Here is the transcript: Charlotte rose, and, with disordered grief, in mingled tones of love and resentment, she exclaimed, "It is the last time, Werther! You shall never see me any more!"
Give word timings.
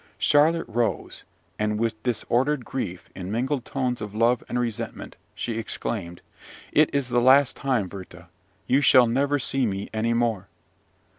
Charlotte 0.17 0.65
rose, 0.67 1.25
and, 1.59 1.77
with 1.79 2.01
disordered 2.01 2.65
grief, 2.65 3.07
in 3.13 3.31
mingled 3.31 3.63
tones 3.65 4.01
of 4.01 4.15
love 4.15 4.43
and 4.49 4.57
resentment, 4.59 5.15
she 5.35 5.59
exclaimed, 5.59 6.23
"It 6.71 6.89
is 6.91 7.09
the 7.09 7.21
last 7.21 7.55
time, 7.55 7.87
Werther! 7.87 8.25
You 8.65 8.81
shall 8.81 9.05
never 9.05 9.37
see 9.37 9.67
me 9.67 9.91
any 9.93 10.13
more!" 10.13 10.47